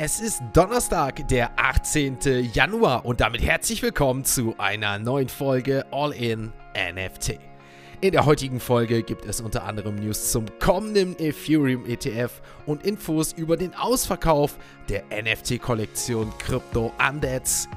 Es 0.00 0.20
ist 0.20 0.40
Donnerstag, 0.52 1.26
der 1.26 1.58
18. 1.58 2.18
Januar 2.54 3.04
und 3.04 3.20
damit 3.20 3.42
herzlich 3.42 3.82
willkommen 3.82 4.24
zu 4.24 4.54
einer 4.56 5.00
neuen 5.00 5.28
Folge 5.28 5.84
All 5.90 6.12
in 6.12 6.52
NFT. 6.76 7.40
In 8.00 8.12
der 8.12 8.24
heutigen 8.24 8.60
Folge 8.60 9.02
gibt 9.02 9.24
es 9.24 9.40
unter 9.40 9.64
anderem 9.64 9.96
News 9.96 10.30
zum 10.30 10.46
kommenden 10.60 11.18
Ethereum 11.18 11.84
ETF 11.84 12.30
und 12.64 12.86
Infos 12.86 13.32
über 13.32 13.56
den 13.56 13.74
Ausverkauf 13.74 14.56
der 14.88 15.02
NFT-Kollektion 15.10 16.32
Crypto 16.38 16.92
Undeads. 17.04 17.68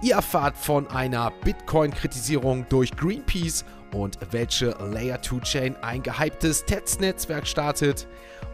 Ihr 0.00 0.14
erfahrt 0.14 0.56
von 0.56 0.86
einer 0.86 1.30
Bitcoin-Kritisierung 1.44 2.64
durch 2.70 2.92
Greenpeace 2.92 3.66
und 3.92 4.18
welche 4.30 4.70
Layer 4.92 5.20
2 5.20 5.40
Chain 5.40 5.76
ein 5.82 6.02
gehyptes 6.02 6.64
Testnetzwerk 6.64 7.46
startet. 7.46 8.06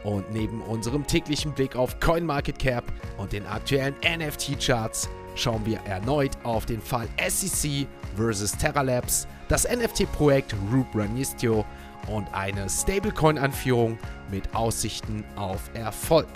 Und 0.03 0.30
neben 0.32 0.61
unserem 0.62 1.07
täglichen 1.07 1.53
Blick 1.53 1.77
auf 1.77 1.99
CoinMarketCap 2.00 2.85
und 3.17 3.32
den 3.32 3.46
aktuellen 3.46 3.95
NFT-Charts 4.05 5.09
schauen 5.35 5.64
wir 5.64 5.79
erneut 5.81 6.32
auf 6.45 6.67
den 6.67 6.81
Fall 6.81 7.09
SEC 7.26 7.86
vs. 8.17 8.53
Terra 8.59 8.82
Labs, 8.82 9.26
das 9.49 9.67
NFT-Projekt 9.68 10.54
Roop 10.73 10.86
Ranistio 10.95 11.64
und 12.09 12.32
eine 12.32 12.68
Stablecoin-Anführung 12.68 13.98
mit 14.31 14.54
Aussichten 14.54 15.25
auf 15.37 15.71
Erfolg. 15.75 16.29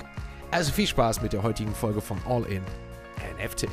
Also 0.51 0.73
viel 0.73 0.87
Spaß 0.87 1.21
mit 1.21 1.33
der 1.33 1.43
heutigen 1.43 1.75
Folge 1.75 2.01
von 2.01 2.19
All 2.27 2.45
In 2.45 2.63
NFT. 3.39 3.69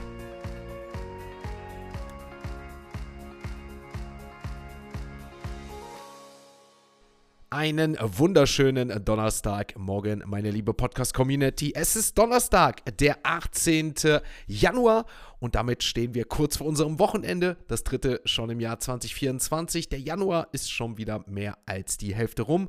Einen 7.55 7.95
wunderschönen 8.01 9.05
Donnerstagmorgen, 9.05 10.23
meine 10.25 10.51
liebe 10.51 10.73
Podcast-Community. 10.73 11.71
Es 11.73 11.95
ist 11.95 12.17
Donnerstag, 12.17 12.81
der 12.97 13.19
18. 13.23 13.93
Januar 14.45 15.05
und 15.39 15.55
damit 15.55 15.81
stehen 15.81 16.13
wir 16.13 16.25
kurz 16.25 16.57
vor 16.57 16.67
unserem 16.67 16.99
Wochenende, 16.99 17.55
das 17.69 17.85
dritte 17.85 18.19
schon 18.25 18.49
im 18.49 18.59
Jahr 18.59 18.79
2024. 18.79 19.87
Der 19.87 20.01
Januar 20.01 20.49
ist 20.51 20.69
schon 20.69 20.97
wieder 20.97 21.23
mehr 21.27 21.57
als 21.65 21.95
die 21.95 22.13
Hälfte 22.13 22.41
rum. 22.41 22.67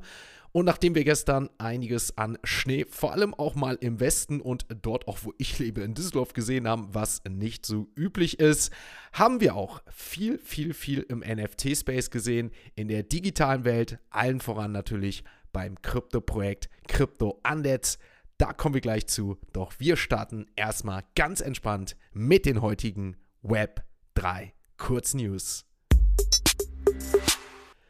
Und 0.51 0.65
nachdem 0.65 0.95
wir 0.95 1.03
gestern 1.03 1.49
einiges 1.57 2.17
an 2.17 2.37
Schnee, 2.43 2.85
vor 2.89 3.11
allem 3.11 3.33
auch 3.33 3.55
mal 3.55 3.77
im 3.79 3.99
Westen 3.99 4.41
und 4.41 4.65
dort 4.81 5.07
auch, 5.07 5.19
wo 5.23 5.33
ich 5.37 5.59
lebe, 5.59 5.81
in 5.81 5.93
Düsseldorf 5.93 6.33
gesehen 6.33 6.67
haben, 6.67 6.89
was 6.93 7.21
nicht 7.29 7.65
so 7.65 7.87
üblich 7.95 8.39
ist, 8.39 8.71
haben 9.13 9.39
wir 9.41 9.55
auch 9.55 9.81
viel, 9.89 10.37
viel, 10.37 10.73
viel 10.73 11.01
im 11.01 11.19
NFT-Space 11.19 12.09
gesehen, 12.09 12.51
in 12.75 12.87
der 12.87 13.03
digitalen 13.03 13.65
Welt, 13.65 13.99
allen 14.09 14.39
voran 14.39 14.71
natürlich 14.71 15.23
beim 15.51 15.81
Krypto-Projekt 15.81 16.69
Crypto 16.87 17.41
Undeads. 17.49 17.97
Da 18.37 18.53
kommen 18.53 18.75
wir 18.75 18.81
gleich 18.81 19.07
zu, 19.07 19.37
doch 19.53 19.73
wir 19.79 19.97
starten 19.97 20.45
erstmal 20.55 21.03
ganz 21.15 21.41
entspannt 21.41 21.97
mit 22.13 22.45
den 22.45 22.61
heutigen 22.61 23.17
Web 23.41 23.83
3 24.13 24.53
Kurznews. 24.77 25.65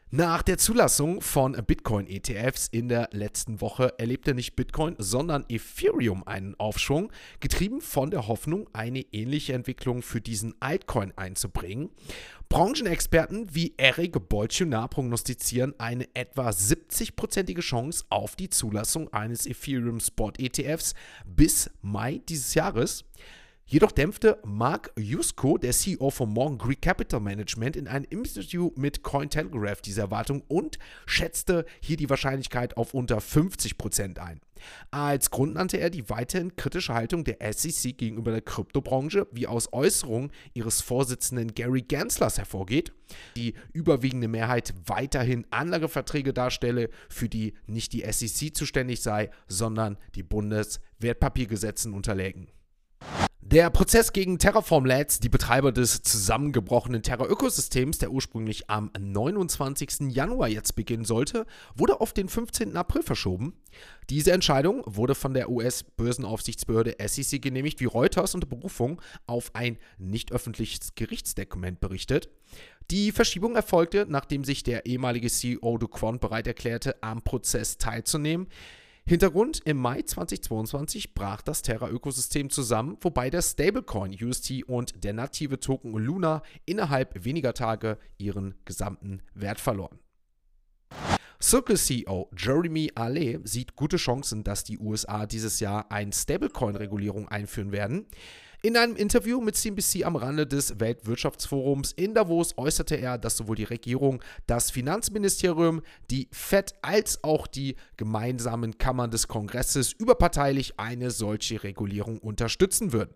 Nach 0.10 0.42
der 0.42 0.58
Zulassung 0.58 1.20
von 1.20 1.52
Bitcoin-ETFs 1.52 2.70
in 2.72 2.88
der 2.88 3.10
letzten 3.12 3.60
Woche 3.60 3.94
erlebte 3.98 4.34
nicht 4.34 4.56
Bitcoin, 4.56 4.96
sondern 4.98 5.44
Ethereum 5.50 6.26
einen 6.26 6.58
Aufschwung, 6.58 7.12
getrieben 7.42 7.82
von 7.82 8.10
der 8.10 8.30
Hoffnung, 8.30 8.70
eine 8.72 9.02
ähnliche 9.12 9.52
Entwicklung 9.52 10.02
für 10.02 10.22
diesen 10.22 10.56
Altcoin 10.62 11.12
einzubringen. 11.18 11.90
Branchenexperten 12.48 13.54
wie 13.54 13.74
Eric 13.76 14.30
Bolchunar 14.30 14.88
prognostizieren 14.88 15.78
eine 15.78 16.08
etwa 16.14 16.52
70-prozentige 16.52 17.60
Chance 17.60 18.06
auf 18.08 18.38
die 18.38 18.50
Zulassung 18.50 19.12
eines 19.12 19.46
Ethereum 19.46 20.00
Spot 20.00 20.32
ETFs 20.38 20.94
bis 21.26 21.70
Mai 21.82 22.22
dieses 22.30 22.54
Jahres. 22.54 23.04
Jedoch 23.70 23.92
dämpfte 23.92 24.40
Mark 24.46 24.94
Yusko, 24.98 25.58
der 25.58 25.74
CEO 25.74 26.10
von 26.10 26.32
Morgan 26.32 26.58
Greek 26.58 26.82
Capital 26.82 27.20
Management, 27.20 27.76
in 27.76 27.90
einem 27.90 28.06
Interview 28.10 28.72
mit 28.78 29.04
Cointelegraph 29.04 29.82
diese 29.82 30.00
Erwartung 30.00 30.42
und 30.48 30.80
schätzte 31.06 31.66
hier 31.82 31.98
die 31.98 32.10
Wahrscheinlichkeit 32.10 32.78
auf 32.78 32.94
unter 32.94 33.18
50% 33.18 34.20
ein. 34.20 34.40
Als 34.90 35.32
Grund 35.32 35.56
nannte 35.56 35.82
er 35.82 35.90
die 35.90 36.10
weiterhin 36.10 36.56
kritische 36.56 36.94
Haltung 36.94 37.26
der 37.26 37.40
SEC 37.52 37.98
gegenüber 37.98 38.32
der 38.32 38.42
Kryptobranche, 38.42 39.28
wie 39.34 39.48
aus 39.48 39.74
Äußerungen 39.74 40.32
ihres 40.54 40.80
Vorsitzenden 40.80 41.54
Gary 41.54 41.82
Genslers 41.82 42.38
hervorgeht, 42.38 42.94
die 43.36 43.54
überwiegende 43.74 44.30
Mehrheit 44.30 44.76
weiterhin 44.86 45.46
Anlageverträge 45.50 46.32
darstelle, 46.32 46.90
für 47.10 47.28
die 47.28 47.54
nicht 47.66 47.92
die 47.92 48.10
SEC 48.10 48.56
zuständig 48.56 49.02
sei, 49.02 49.30
sondern 49.50 49.98
die 50.16 50.24
Bundeswertpapiergesetzen 50.24 51.94
unterlägen. 51.94 52.48
Der 53.50 53.70
Prozess 53.70 54.12
gegen 54.12 54.40
Terraform 54.40 54.84
Labs, 54.84 55.22
die 55.22 55.30
Betreiber 55.30 55.72
des 55.72 56.02
zusammengebrochenen 56.02 57.02
Terra-Ökosystems, 57.02 57.98
der 57.98 58.12
ursprünglich 58.12 58.70
am 58.70 58.92
29. 59.00 60.10
Januar 60.10 60.50
jetzt 60.50 60.76
beginnen 60.76 61.06
sollte, 61.06 61.46
wurde 61.74 62.02
auf 62.02 62.12
den 62.12 62.28
15. 62.28 62.76
April 62.76 63.04
verschoben. 63.04 63.54
Diese 64.10 64.34
Entscheidung 64.34 64.84
wurde 64.86 65.16
von 65.16 65.34
der 65.34 65.50
US-Börsenaufsichtsbehörde 65.50 66.98
SEC 67.08 67.42
genehmigt, 67.42 67.80
wie 67.80 67.86
Reuters 67.86 68.36
unter 68.36 68.48
Berufung 68.48 69.02
auf 69.28 69.56
ein 69.56 69.78
nicht 69.98 70.34
öffentliches 70.34 70.96
Gerichtsdokument 70.96 71.80
berichtet. 71.80 72.28
Die 72.92 73.14
Verschiebung 73.14 73.56
erfolgte, 73.56 74.06
nachdem 74.10 74.44
sich 74.44 74.64
der 74.64 74.86
ehemalige 74.86 75.30
CEO 75.30 75.78
Duquan 75.78 76.20
bereit 76.20 76.48
erklärte, 76.48 77.02
am 77.02 77.22
Prozess 77.22 77.78
teilzunehmen. 77.78 78.48
Hintergrund, 79.10 79.62
im 79.64 79.78
Mai 79.78 80.02
2022 80.02 81.14
brach 81.14 81.42
das 81.42 81.62
Terra-Ökosystem 81.62 82.50
zusammen, 82.50 82.98
wobei 83.00 83.30
der 83.30 83.42
Stablecoin 83.42 84.14
UST 84.22 84.64
und 84.68 85.02
der 85.06 85.14
native 85.14 85.62
Token 85.62 85.94
Luna 85.94 86.42
innerhalb 86.66 87.24
weniger 87.24 87.54
Tage 87.54 88.00
ihren 88.18 88.56
gesamten 88.66 89.22
Wert 89.34 89.62
verloren. 89.62 89.98
Circle 91.42 91.78
CEO 91.78 92.30
Jeremy 92.36 92.92
Allais 92.96 93.40
sieht 93.46 93.78
gute 93.78 93.96
Chancen, 93.96 94.44
dass 94.44 94.66
die 94.66 94.78
USA 94.78 95.26
dieses 95.26 95.62
Jahr 95.62 95.90
eine 95.90 96.12
Stablecoin-Regulierung 96.12 97.30
einführen 97.30 97.72
werden. 97.72 98.08
In 98.68 98.76
einem 98.76 98.98
Interview 98.98 99.40
mit 99.40 99.56
CNBC 99.56 100.04
am 100.04 100.18
Rande 100.18 100.46
des 100.46 100.78
Weltwirtschaftsforums 100.78 101.94
in 101.94 102.14
Davos 102.14 102.58
äußerte 102.58 102.96
er, 102.96 103.18
dass 103.18 103.38
sowohl 103.38 103.56
die 103.56 103.64
Regierung, 103.64 104.22
das 104.46 104.72
Finanzministerium, 104.72 105.82
die 106.12 106.28
Fed 106.34 106.76
als 106.82 107.24
auch 107.24 107.48
die 107.48 107.78
gemeinsamen 107.96 108.78
Kammern 108.78 109.10
des 109.10 109.30
Kongresses 109.30 109.94
überparteilich 109.94 110.78
eine 110.78 111.12
solche 111.12 111.64
Regulierung 111.64 112.20
unterstützen 112.20 112.92
würden. 112.92 113.16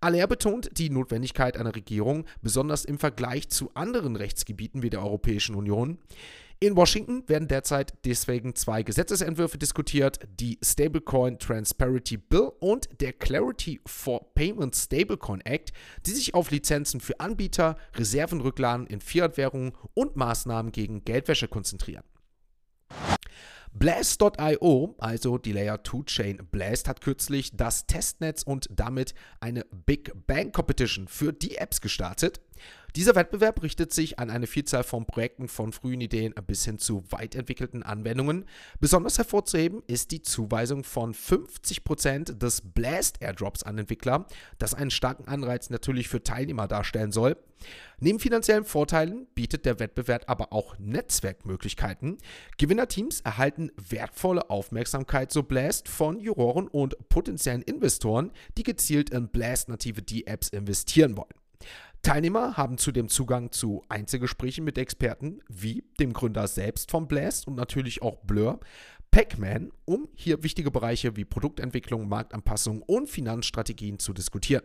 Aller 0.00 0.26
betont 0.26 0.70
die 0.76 0.90
Notwendigkeit 0.90 1.56
einer 1.56 1.76
Regierung, 1.76 2.24
besonders 2.42 2.84
im 2.84 2.98
Vergleich 2.98 3.48
zu 3.48 3.70
anderen 3.74 4.16
Rechtsgebieten 4.16 4.82
wie 4.82 4.90
der 4.90 5.04
Europäischen 5.04 5.54
Union. 5.54 5.98
In 6.62 6.76
Washington 6.76 7.26
werden 7.26 7.48
derzeit 7.48 7.94
deswegen 8.04 8.54
zwei 8.54 8.82
Gesetzesentwürfe 8.82 9.56
diskutiert, 9.56 10.18
die 10.38 10.58
Stablecoin 10.62 11.38
Transparency 11.38 12.18
Bill 12.18 12.52
und 12.60 13.00
der 13.00 13.14
Clarity 13.14 13.80
for 13.86 14.34
Payment 14.34 14.76
Stablecoin 14.76 15.40
Act, 15.40 15.72
die 16.04 16.10
sich 16.10 16.34
auf 16.34 16.50
Lizenzen 16.50 17.00
für 17.00 17.18
Anbieter, 17.18 17.78
Reservenrücklagen 17.94 18.86
in 18.88 19.00
Fiat-Währungen 19.00 19.72
und 19.94 20.16
Maßnahmen 20.16 20.70
gegen 20.70 21.02
Geldwäsche 21.02 21.48
konzentrieren. 21.48 22.04
Blast.io, 23.72 24.96
also 24.98 25.38
die 25.38 25.52
Layer 25.52 25.82
2 25.82 26.02
Chain 26.04 26.46
Blast, 26.50 26.88
hat 26.88 27.00
kürzlich 27.00 27.56
das 27.56 27.86
Testnetz 27.86 28.42
und 28.42 28.68
damit 28.70 29.14
eine 29.38 29.64
Big 29.86 30.12
Bang 30.26 30.52
Competition 30.52 31.08
für 31.08 31.32
die 31.32 31.56
Apps 31.56 31.80
gestartet. 31.80 32.42
Dieser 32.96 33.14
Wettbewerb 33.14 33.62
richtet 33.62 33.92
sich 33.92 34.18
an 34.18 34.30
eine 34.30 34.46
Vielzahl 34.46 34.82
von 34.82 35.06
Projekten 35.06 35.48
von 35.48 35.72
frühen 35.72 36.00
Ideen 36.00 36.34
bis 36.46 36.64
hin 36.64 36.78
zu 36.78 37.04
weit 37.10 37.34
entwickelten 37.34 37.82
Anwendungen. 37.82 38.46
Besonders 38.80 39.18
hervorzuheben 39.18 39.82
ist 39.86 40.10
die 40.10 40.22
Zuweisung 40.22 40.84
von 40.84 41.14
50% 41.14 42.38
des 42.38 42.62
Blast 42.62 43.20
Airdrops 43.20 43.62
an 43.62 43.78
Entwickler, 43.78 44.26
das 44.58 44.74
einen 44.74 44.90
starken 44.90 45.28
Anreiz 45.28 45.70
natürlich 45.70 46.08
für 46.08 46.22
Teilnehmer 46.22 46.66
darstellen 46.66 47.12
soll. 47.12 47.36
Neben 47.98 48.18
finanziellen 48.18 48.64
Vorteilen 48.64 49.26
bietet 49.34 49.66
der 49.66 49.78
Wettbewerb 49.78 50.24
aber 50.26 50.52
auch 50.52 50.78
Netzwerkmöglichkeiten. 50.78 52.18
Gewinnerteams 52.56 53.20
erhalten 53.20 53.70
wertvolle 53.76 54.48
Aufmerksamkeit 54.48 55.30
so 55.30 55.42
Blast 55.42 55.88
von 55.88 56.18
Juroren 56.18 56.68
und 56.68 56.96
potenziellen 57.10 57.62
Investoren, 57.62 58.32
die 58.56 58.62
gezielt 58.62 59.10
in 59.10 59.28
Blast-native 59.28 60.02
D-Apps 60.02 60.48
investieren 60.48 61.16
wollen. 61.16 61.28
Teilnehmer 62.02 62.56
haben 62.56 62.78
zudem 62.78 63.08
Zugang 63.08 63.52
zu 63.52 63.84
Einzelgesprächen 63.90 64.64
mit 64.64 64.78
Experten 64.78 65.40
wie 65.48 65.84
dem 66.00 66.14
Gründer 66.14 66.48
selbst 66.48 66.90
von 66.90 67.06
Blast 67.06 67.46
und 67.46 67.56
natürlich 67.56 68.00
auch 68.00 68.16
Blur. 68.22 68.60
Pac-Man, 69.10 69.72
um 69.86 70.08
hier 70.14 70.42
wichtige 70.42 70.70
Bereiche 70.70 71.16
wie 71.16 71.24
Produktentwicklung, 71.24 72.08
Marktanpassung 72.08 72.82
und 72.82 73.08
Finanzstrategien 73.08 73.98
zu 73.98 74.12
diskutieren. 74.12 74.62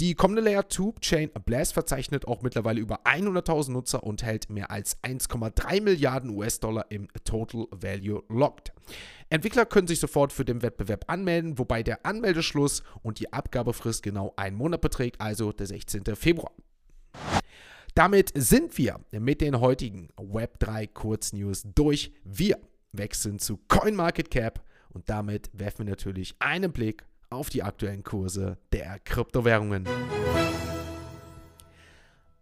Die 0.00 0.14
kommende 0.14 0.42
Layer 0.42 0.68
2 0.68 1.00
Chain 1.00 1.30
Blast 1.44 1.72
verzeichnet 1.72 2.26
auch 2.26 2.42
mittlerweile 2.42 2.80
über 2.80 3.04
100.000 3.04 3.72
Nutzer 3.72 4.02
und 4.02 4.22
hält 4.22 4.50
mehr 4.50 4.70
als 4.70 5.02
1,3 5.02 5.80
Milliarden 5.80 6.30
US-Dollar 6.30 6.86
im 6.90 7.08
Total 7.24 7.66
Value 7.70 8.22
locked. 8.28 8.72
Entwickler 9.30 9.66
können 9.66 9.86
sich 9.86 10.00
sofort 10.00 10.32
für 10.32 10.44
den 10.44 10.62
Wettbewerb 10.62 11.04
anmelden, 11.08 11.58
wobei 11.58 11.82
der 11.82 12.04
Anmeldeschluss 12.04 12.82
und 13.02 13.18
die 13.18 13.32
Abgabefrist 13.32 14.02
genau 14.02 14.32
einen 14.36 14.56
Monat 14.56 14.80
beträgt, 14.80 15.20
also 15.20 15.52
der 15.52 15.66
16. 15.66 16.04
Februar. 16.16 16.52
Damit 17.94 18.32
sind 18.34 18.78
wir 18.78 19.00
mit 19.10 19.40
den 19.40 19.60
heutigen 19.60 20.08
Web3 20.16 20.88
Kurznews 20.88 21.64
durch. 21.74 22.12
Wir 22.24 22.58
wechseln 22.92 23.38
zu 23.38 23.58
CoinMarketCap 23.68 24.62
und 24.90 25.08
damit 25.08 25.50
werfen 25.52 25.86
wir 25.86 25.90
natürlich 25.90 26.36
einen 26.38 26.72
Blick 26.72 27.04
auf 27.30 27.48
die 27.48 27.62
aktuellen 27.62 28.04
Kurse 28.04 28.58
der 28.72 28.98
Kryptowährungen. 29.00 29.86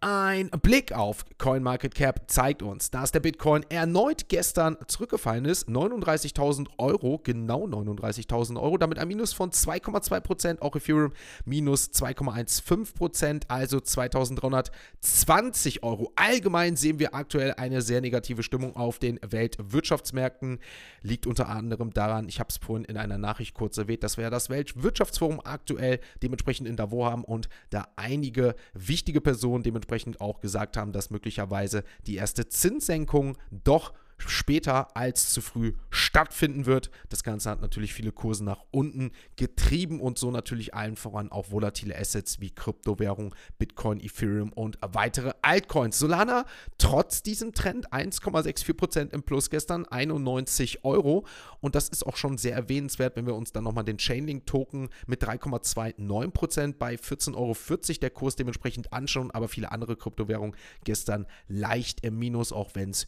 Ein 0.02 0.49
Blick 0.62 0.93
auf 0.93 1.26
CoinMarketCap 1.37 2.31
zeigt 2.31 2.62
uns, 2.62 2.91
dass 2.91 3.12
der 3.12 3.20
Bitcoin 3.20 3.67
erneut 3.69 4.31
gestern 4.31 4.79
zurückgefallen 4.87 5.44
ist. 5.44 5.69
39.000 5.69 6.69
Euro, 6.79 7.20
genau 7.23 7.67
39.000 7.67 8.58
Euro, 8.58 8.79
damit 8.79 8.99
ein 8.99 9.08
Minus 9.08 9.35
von 9.35 9.50
2,2%. 9.50 10.62
Auch 10.62 10.75
Ethereum 10.75 11.12
minus 11.44 11.91
2,15%, 11.91 13.43
also 13.49 13.76
2.320 13.76 15.82
Euro. 15.82 16.11
Allgemein 16.17 16.76
sehen 16.76 16.99
wir 16.99 17.14
aktuell 17.14 17.52
eine 17.58 17.82
sehr 17.82 18.00
negative 18.00 18.43
Stimmung 18.43 18.76
auf 18.76 19.00
den 19.00 19.20
Weltwirtschaftsmärkten. 19.23 20.61
Liegt 21.02 21.26
unter 21.26 21.50
anderem 21.50 21.93
daran, 21.93 22.26
ich 22.26 22.41
habe 22.41 22.49
es 22.49 22.56
vorhin 22.56 22.87
in 22.87 22.97
einer 22.97 23.19
Nachricht 23.19 23.52
kurz 23.52 23.76
erwähnt, 23.76 24.02
dass 24.02 24.17
wir 24.17 24.25
ja 24.25 24.31
das 24.31 24.49
Weltwirtschaftsforum 24.49 25.43
aktuell 25.44 26.00
dementsprechend 26.23 26.67
in 26.67 26.76
Davos 26.76 27.11
haben 27.11 27.25
und 27.25 27.50
da 27.69 27.88
einige 27.97 28.55
wichtige 28.73 29.20
Personen 29.20 29.62
dementsprechend 29.62 29.89
dementsprechend 29.90 30.20
auch 30.20 30.40
gesagt 30.40 30.76
haben, 30.76 30.92
dass 30.92 31.10
möglicherweise 31.10 31.84
die 32.06 32.16
erste 32.16 32.48
Zinssenkung 32.48 33.37
doch 33.50 33.92
später 34.28 34.96
als 34.96 35.31
zu 35.32 35.40
früh 35.40 35.75
stattfinden 35.90 36.67
wird. 36.67 36.90
Das 37.08 37.22
Ganze 37.22 37.50
hat 37.50 37.61
natürlich 37.61 37.93
viele 37.93 38.12
Kurse 38.12 38.44
nach 38.44 38.64
unten 38.70 39.12
getrieben 39.37 40.00
und 40.00 40.19
so 40.19 40.31
natürlich 40.31 40.75
allen 40.75 40.96
voran 40.96 41.31
auch 41.31 41.50
volatile 41.50 41.96
Assets 41.96 42.40
wie 42.40 42.50
Kryptowährung, 42.50 43.34
Bitcoin, 43.58 44.00
Ethereum 44.00 44.52
und 44.52 44.78
weitere 44.81 45.32
Altcoins. 45.43 45.99
Solana 45.99 46.44
trotz 46.78 47.22
diesem 47.22 47.52
Trend 47.52 47.93
1,64% 47.93 49.12
im 49.12 49.22
Plus 49.22 49.50
gestern, 49.50 49.87
91 49.87 50.84
Euro 50.84 51.26
und 51.61 51.75
das 51.75 51.88
ist 51.88 52.06
auch 52.06 52.16
schon 52.16 52.38
sehr 52.38 52.55
erwähnenswert, 52.55 53.16
wenn 53.16 53.26
wir 53.26 53.34
uns 53.34 53.52
dann 53.52 53.64
nochmal 53.64 53.84
den 53.84 53.99
Chainlink-Token 53.99 54.88
mit 55.06 55.23
3,29% 55.23 56.75
bei 56.78 56.94
14,40 56.94 57.37
Euro 57.37 57.56
der 58.00 58.11
Kurs 58.11 58.37
dementsprechend 58.37 58.93
anschauen, 58.93 59.31
aber 59.31 59.49
viele 59.49 59.73
andere 59.73 59.96
Kryptowährungen 59.96 60.56
gestern 60.84 61.26
leicht 61.49 62.05
im 62.05 62.19
Minus, 62.19 62.52
auch 62.52 62.75
wenn 62.75 62.90
es 62.90 63.06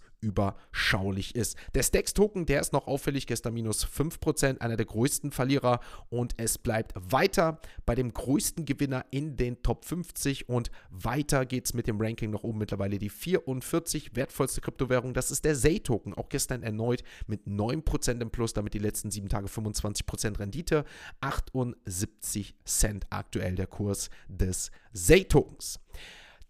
überschaulich 1.03 1.35
ist. 1.35 1.57
Der 1.75 1.83
Stacks-Token, 1.83 2.47
der 2.47 2.61
ist 2.61 2.73
noch 2.73 2.87
auffällig, 2.87 3.27
gestern 3.27 3.55
minus 3.55 3.85
5%, 3.85 4.61
einer 4.61 4.77
der 4.77 4.87
größten 4.87 5.33
Verlierer. 5.33 5.81
Und 6.11 6.35
es 6.37 6.59
bleibt 6.59 6.93
weiter 6.95 7.61
bei 7.85 7.95
dem 7.95 8.13
größten 8.13 8.65
Gewinner 8.65 9.05
in 9.11 9.37
den 9.37 9.63
Top 9.63 9.85
50 9.85 10.49
und 10.49 10.71
weiter 10.91 11.47
geht 11.47 11.67
es 11.67 11.75
mit 11.75 11.87
dem 11.87 12.01
Ranking 12.01 12.31
nach 12.31 12.43
oben. 12.43 12.59
Mittlerweile 12.59 12.99
die 12.99 13.11
44 13.11 14.15
wertvollste 14.15 14.61
Kryptowährung, 14.61 15.15
das 15.15 15.31
ist 15.31 15.45
der 15.45 15.55
Zay-Token, 15.55 16.15
auch 16.15 16.29
gestern 16.29 16.63
erneut 16.63 17.03
mit 17.27 17.47
9% 17.47 18.21
im 18.21 18.31
Plus, 18.31 18.53
damit 18.53 18.75
die 18.75 18.79
letzten 18.79 19.11
sieben 19.11 19.29
Tage 19.29 19.49
25% 19.49 20.39
Rendite, 20.39 20.85
78 21.21 22.55
Cent 22.65 23.07
aktuell 23.11 23.55
der 23.55 23.67
Kurs 23.67 24.11
des 24.29 24.71
Zay-Tokens. 24.95 25.81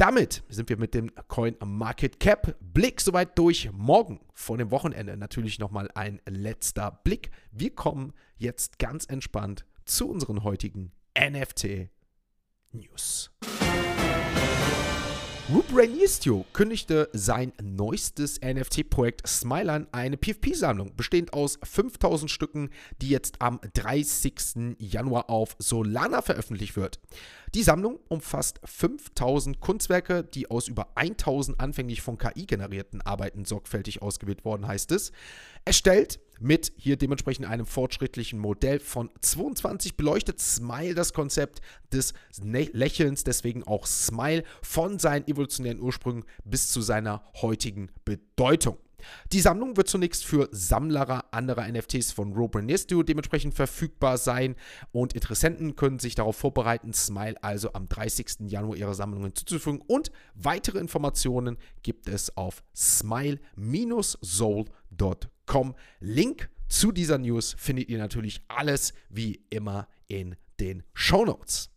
Damit 0.02 0.42
sind 0.48 0.68
wir 0.68 0.78
mit 0.78 0.94
dem 0.94 1.12
Coin 1.28 1.54
Market 1.64 2.18
Cap 2.18 2.56
Blick 2.58 3.00
soweit 3.00 3.38
durch. 3.38 3.70
Morgen 3.70 4.18
vor 4.34 4.58
dem 4.58 4.72
Wochenende 4.72 5.16
natürlich 5.16 5.60
nochmal 5.60 5.88
ein 5.94 6.20
letzter 6.26 7.00
Blick. 7.04 7.30
Wir 7.52 7.72
kommen 7.72 8.12
jetzt 8.36 8.80
ganz 8.80 9.04
entspannt 9.06 9.64
zu 9.84 10.10
unseren 10.10 10.42
heutigen 10.42 10.90
NFT 11.16 11.88
News. 12.72 13.30
Rubrenistio 15.52 16.46
kündigte 16.54 17.10
sein 17.12 17.52
neuestes 17.62 18.40
NFT-Projekt 18.40 19.28
Smile 19.28 19.70
an, 19.70 19.86
eine 19.92 20.16
PFP-Sammlung 20.16 20.96
bestehend 20.96 21.34
aus 21.34 21.58
5000 21.62 22.30
Stücken, 22.30 22.70
die 23.02 23.10
jetzt 23.10 23.42
am 23.42 23.60
30. 23.74 24.76
Januar 24.78 25.28
auf 25.28 25.54
Solana 25.58 26.22
veröffentlicht 26.22 26.76
wird. 26.76 27.00
Die 27.54 27.62
Sammlung 27.62 27.98
umfasst 28.08 28.60
5000 28.64 29.60
Kunstwerke, 29.60 30.24
die 30.24 30.50
aus 30.50 30.68
über 30.68 30.88
1000 30.94 31.60
anfänglich 31.60 32.00
von 32.00 32.16
KI 32.16 32.46
generierten 32.46 33.02
Arbeiten 33.02 33.44
sorgfältig 33.44 34.00
ausgewählt 34.00 34.46
worden, 34.46 34.66
heißt 34.66 34.90
es. 34.92 35.12
Erstellt 35.66 36.18
mit 36.42 36.72
hier 36.76 36.96
dementsprechend 36.96 37.46
einem 37.46 37.66
fortschrittlichen 37.66 38.38
Modell 38.38 38.80
von 38.80 39.10
22 39.20 39.96
beleuchtet 39.96 40.40
Smile 40.40 40.94
das 40.94 41.12
Konzept 41.12 41.60
des 41.92 42.14
Lächelns, 42.42 43.24
deswegen 43.24 43.64
auch 43.64 43.86
Smile, 43.86 44.44
von 44.62 44.98
seinen 44.98 45.26
evolutionären 45.28 45.80
Ursprüngen 45.80 46.24
bis 46.44 46.70
zu 46.70 46.80
seiner 46.80 47.22
heutigen 47.40 47.90
Bedeutung. 48.04 48.78
Die 49.32 49.40
Sammlung 49.40 49.76
wird 49.76 49.88
zunächst 49.88 50.24
für 50.24 50.48
Sammler 50.52 51.24
anderer 51.32 51.66
NFTs 51.68 52.12
von 52.12 52.32
Robrenestu 52.32 53.02
dementsprechend 53.02 53.54
verfügbar 53.54 54.18
sein 54.18 54.54
und 54.92 55.14
Interessenten 55.14 55.74
können 55.76 55.98
sich 55.98 56.14
darauf 56.14 56.36
vorbereiten, 56.36 56.92
Smile 56.92 57.42
also 57.42 57.72
am 57.72 57.88
30. 57.88 58.48
Januar 58.48 58.76
ihre 58.76 58.94
Sammlungen 58.94 59.34
zuzufügen 59.34 59.82
und 59.86 60.12
weitere 60.34 60.78
Informationen 60.78 61.56
gibt 61.82 62.08
es 62.08 62.36
auf 62.36 62.62
smile-soul.com. 62.74 65.31
Link 66.00 66.50
zu 66.68 66.92
dieser 66.92 67.18
News 67.18 67.54
findet 67.58 67.88
ihr 67.88 67.98
natürlich 67.98 68.42
alles 68.48 68.94
wie 69.10 69.44
immer 69.50 69.88
in 70.08 70.36
den 70.58 70.82
Show 70.94 71.24
Notes. 71.24 71.70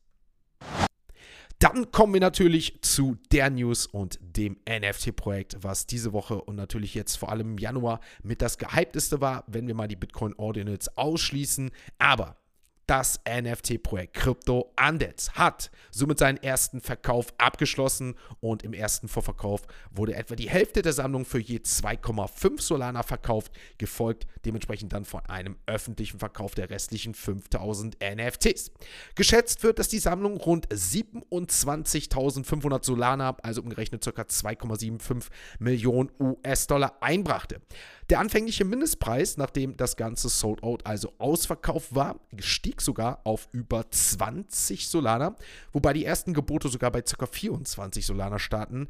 Dann 1.60 1.90
kommen 1.92 2.14
wir 2.14 2.22
natürlich 2.22 2.82
zu 2.82 3.18
der 3.32 3.50
News 3.50 3.88
und 3.88 4.20
dem 4.22 4.58
NFT-Projekt, 4.70 5.58
was 5.62 5.88
diese 5.88 6.12
Woche 6.12 6.42
und 6.42 6.56
natürlich 6.56 6.94
jetzt 6.94 7.16
vor 7.16 7.32
allem 7.32 7.52
im 7.52 7.58
Januar 7.58 8.02
mit 8.24 8.42
das 8.42 8.58
gehypteste 8.58 9.22
war, 9.22 9.46
wenn 9.48 9.66
wir 9.68 9.74
mal 9.74 9.88
die 9.88 9.96
Bitcoin 9.96 10.34
Ordinals 10.36 10.98
ausschließen. 10.98 11.72
Aber 11.98 12.38
das 12.88 13.20
NFT-Projekt 13.28 14.14
Crypto 14.14 14.72
Undead 14.80 15.30
hat 15.34 15.72
somit 15.92 16.20
seinen 16.20 16.38
ersten 16.38 16.82
Verkauf 16.82 17.34
abgeschlossen 17.38 18.16
und 18.42 18.64
im 18.64 18.74
ersten 18.74 19.08
Vorverkauf 19.08 19.62
wurde 19.92 20.16
etwa 20.16 20.36
die 20.36 20.50
Hälfte 20.50 20.82
der 20.82 20.94
Sammlung 20.94 21.26
für 21.26 21.40
je 21.40 21.58
2,5 21.58 22.62
Solana 22.62 23.04
verkauft, 23.04 23.52
gefolgt 23.78 24.28
dementsprechend 24.46 24.94
dann 24.94 25.06
von 25.06 25.26
einem 25.26 25.58
öffentlichen 25.66 26.20
Verkauf 26.20 26.54
der 26.54 26.70
restlichen 26.70 27.14
5000 27.14 27.98
NFTs. 28.02 28.72
Geschätzt 29.16 29.64
wird, 29.64 29.80
dass 29.80 29.88
die 29.88 30.00
Sammlung 30.00 30.38
rund 30.38 30.68
27.500 30.68 32.86
Solana, 32.86 33.38
also 33.42 33.62
umgerechnet 33.62 34.04
ca. 34.04 34.22
2,75 34.22 35.28
Millionen 35.60 36.12
US-Dollar 36.20 36.98
einbrachte. 37.02 37.62
Der 38.10 38.20
anfängliche 38.20 38.66
Mindestpreis, 38.66 39.38
nachdem 39.38 39.78
das 39.78 39.96
Ganze 39.96 40.30
sold 40.30 40.62
out, 40.62 40.86
also 40.86 41.14
ausverkauft 41.18 41.96
war, 41.96 42.20
stieg 42.38 42.82
sogar 42.82 43.22
auf 43.24 43.50
über 43.52 43.90
20 43.90 44.88
Solana, 44.88 45.36
wobei 45.72 45.94
die 45.94 46.06
ersten 46.06 46.34
Gebote 46.34 46.70
sogar 46.70 46.92
bei 46.92 47.02
ca. 47.02 47.26
24 47.26 48.06
Solana 48.06 48.38
starten 48.38 48.90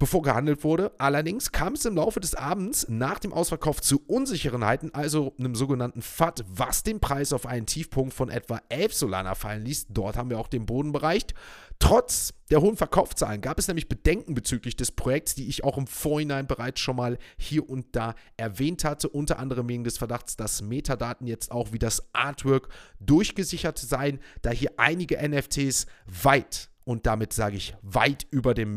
bevor 0.00 0.22
gehandelt 0.22 0.64
wurde. 0.64 0.90
Allerdings 0.98 1.52
kam 1.52 1.74
es 1.74 1.84
im 1.84 1.94
Laufe 1.94 2.18
des 2.18 2.34
Abends 2.34 2.86
nach 2.88 3.20
dem 3.20 3.32
Ausverkauf 3.32 3.80
zu 3.80 4.02
Unsicherheiten, 4.06 4.92
also 4.94 5.34
einem 5.38 5.54
sogenannten 5.54 6.02
FAT, 6.02 6.44
was 6.48 6.82
den 6.82 6.98
Preis 6.98 7.32
auf 7.32 7.46
einen 7.46 7.66
Tiefpunkt 7.66 8.14
von 8.14 8.30
etwa 8.30 8.60
11 8.70 8.94
Solana 8.94 9.36
fallen 9.36 9.64
ließ. 9.64 9.88
Dort 9.90 10.16
haben 10.16 10.30
wir 10.30 10.40
auch 10.40 10.48
den 10.48 10.66
Boden 10.66 10.90
bereicht. 10.90 11.34
Trotz 11.78 12.34
der 12.50 12.60
hohen 12.60 12.76
Verkaufszahlen 12.76 13.40
gab 13.40 13.58
es 13.58 13.68
nämlich 13.68 13.88
Bedenken 13.88 14.34
bezüglich 14.34 14.74
des 14.74 14.90
Projekts, 14.90 15.34
die 15.34 15.48
ich 15.48 15.64
auch 15.64 15.78
im 15.78 15.86
Vorhinein 15.86 16.46
bereits 16.46 16.80
schon 16.80 16.96
mal 16.96 17.18
hier 17.38 17.68
und 17.68 17.94
da 17.94 18.14
erwähnt 18.36 18.84
hatte, 18.84 19.08
unter 19.08 19.38
anderem 19.38 19.68
wegen 19.68 19.84
des 19.84 19.98
Verdachts, 19.98 20.36
dass 20.36 20.62
Metadaten 20.62 21.26
jetzt 21.26 21.52
auch 21.52 21.72
wie 21.72 21.78
das 21.78 22.08
Artwork 22.14 22.68
durchgesichert 23.00 23.78
seien, 23.78 24.18
da 24.42 24.50
hier 24.50 24.72
einige 24.78 25.16
NFTs 25.16 25.86
weit 26.06 26.70
und 26.84 27.06
damit 27.06 27.32
sage 27.32 27.56
ich 27.56 27.74
weit 27.82 28.26
über 28.30 28.52
dem 28.52 28.76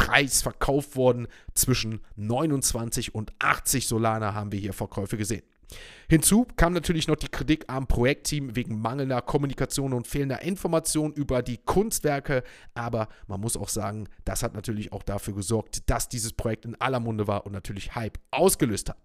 Mindestpreis 0.00 0.42
verkauft 0.42 0.96
worden. 0.96 1.28
Zwischen 1.54 2.00
29 2.16 3.14
und 3.14 3.32
80 3.38 3.86
Solana 3.86 4.34
haben 4.34 4.52
wir 4.52 4.58
hier 4.58 4.72
Verkäufe 4.72 5.16
gesehen. 5.16 5.42
Hinzu 6.08 6.46
kam 6.56 6.72
natürlich 6.72 7.06
noch 7.06 7.16
die 7.16 7.28
Kritik 7.28 7.64
am 7.68 7.86
Projektteam 7.86 8.56
wegen 8.56 8.80
mangelnder 8.80 9.22
Kommunikation 9.22 9.92
und 9.92 10.06
fehlender 10.06 10.42
Information 10.42 11.12
über 11.12 11.42
die 11.42 11.58
Kunstwerke. 11.58 12.42
Aber 12.74 13.08
man 13.28 13.40
muss 13.40 13.56
auch 13.56 13.68
sagen, 13.68 14.08
das 14.24 14.42
hat 14.42 14.54
natürlich 14.54 14.92
auch 14.92 15.04
dafür 15.04 15.34
gesorgt, 15.34 15.88
dass 15.88 16.08
dieses 16.08 16.32
Projekt 16.32 16.64
in 16.64 16.74
aller 16.80 17.00
Munde 17.00 17.28
war 17.28 17.46
und 17.46 17.52
natürlich 17.52 17.94
Hype 17.94 18.18
ausgelöst 18.32 18.88
hat. 18.88 18.98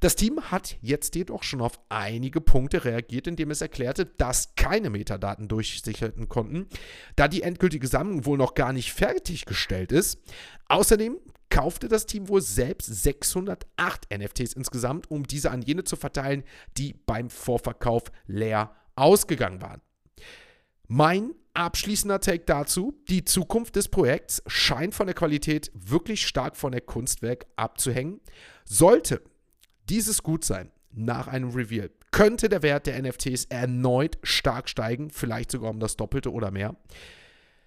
Das 0.00 0.16
Team 0.16 0.40
hat 0.50 0.78
jetzt 0.80 1.14
jedoch 1.14 1.44
schon 1.44 1.60
auf 1.60 1.78
einige 1.88 2.40
Punkte 2.40 2.84
reagiert, 2.84 3.28
indem 3.28 3.52
es 3.52 3.60
erklärte, 3.60 4.04
dass 4.06 4.56
keine 4.56 4.90
Metadaten 4.90 5.46
durchsicherten 5.46 6.28
konnten, 6.28 6.66
da 7.14 7.28
die 7.28 7.42
endgültige 7.42 7.86
Sammlung 7.86 8.26
wohl 8.26 8.36
noch 8.36 8.54
gar 8.54 8.72
nicht 8.72 8.92
fertiggestellt 8.92 9.92
ist. 9.92 10.18
Außerdem 10.68 11.18
kaufte 11.52 11.88
das 11.88 12.06
Team 12.06 12.30
wohl 12.30 12.40
selbst 12.40 12.86
608 12.86 13.66
NFTs 14.10 14.54
insgesamt, 14.54 15.10
um 15.10 15.24
diese 15.24 15.50
an 15.50 15.60
jene 15.60 15.84
zu 15.84 15.96
verteilen, 15.96 16.44
die 16.78 16.94
beim 16.94 17.28
Vorverkauf 17.28 18.04
leer 18.26 18.74
ausgegangen 18.96 19.60
waren. 19.60 19.82
Mein 20.88 21.34
abschließender 21.52 22.20
Take 22.20 22.44
dazu, 22.46 22.98
die 23.08 23.26
Zukunft 23.26 23.76
des 23.76 23.88
Projekts 23.88 24.42
scheint 24.46 24.94
von 24.94 25.06
der 25.06 25.14
Qualität 25.14 25.70
wirklich 25.74 26.26
stark 26.26 26.56
von 26.56 26.72
der 26.72 26.80
Kunstwerk 26.80 27.44
abzuhängen. 27.56 28.22
Sollte 28.64 29.20
dieses 29.90 30.22
gut 30.22 30.46
sein 30.46 30.72
nach 30.90 31.28
einem 31.28 31.50
Reveal, 31.50 31.90
könnte 32.12 32.48
der 32.48 32.62
Wert 32.62 32.86
der 32.86 33.00
NFTs 33.02 33.44
erneut 33.50 34.16
stark 34.22 34.70
steigen, 34.70 35.10
vielleicht 35.10 35.50
sogar 35.50 35.68
um 35.68 35.80
das 35.80 35.98
Doppelte 35.98 36.32
oder 36.32 36.50
mehr. 36.50 36.76